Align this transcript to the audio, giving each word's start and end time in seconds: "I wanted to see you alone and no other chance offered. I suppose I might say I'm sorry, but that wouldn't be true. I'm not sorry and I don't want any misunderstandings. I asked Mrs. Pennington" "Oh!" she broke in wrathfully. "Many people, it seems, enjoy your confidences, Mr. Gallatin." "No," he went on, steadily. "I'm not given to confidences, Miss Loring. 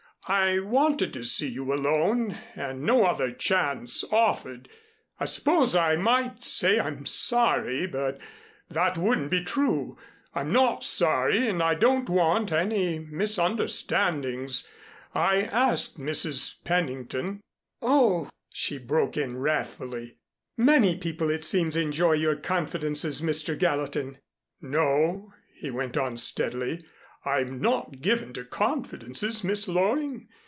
"I 0.27 0.59
wanted 0.59 1.13
to 1.13 1.23
see 1.23 1.49
you 1.49 1.73
alone 1.73 2.37
and 2.55 2.83
no 2.83 3.05
other 3.05 3.31
chance 3.31 4.03
offered. 4.13 4.69
I 5.19 5.25
suppose 5.25 5.75
I 5.75 5.95
might 5.97 6.43
say 6.45 6.79
I'm 6.79 7.07
sorry, 7.07 7.87
but 7.87 8.19
that 8.69 8.99
wouldn't 8.99 9.31
be 9.31 9.43
true. 9.43 9.97
I'm 10.35 10.53
not 10.53 10.83
sorry 10.85 11.49
and 11.49 11.61
I 11.61 11.73
don't 11.73 12.07
want 12.07 12.51
any 12.51 12.99
misunderstandings. 12.99 14.69
I 15.15 15.41
asked 15.41 15.99
Mrs. 15.99 16.63
Pennington" 16.63 17.41
"Oh!" 17.81 18.29
she 18.53 18.77
broke 18.77 19.17
in 19.17 19.37
wrathfully. 19.37 20.17
"Many 20.55 20.97
people, 20.99 21.29
it 21.31 21.43
seems, 21.43 21.75
enjoy 21.75 22.13
your 22.13 22.35
confidences, 22.35 23.21
Mr. 23.23 23.57
Gallatin." 23.57 24.19
"No," 24.61 25.33
he 25.55 25.71
went 25.71 25.97
on, 25.97 26.15
steadily. 26.15 26.85
"I'm 27.23 27.61
not 27.61 28.01
given 28.01 28.33
to 28.33 28.43
confidences, 28.43 29.43
Miss 29.43 29.67
Loring. 29.67 30.27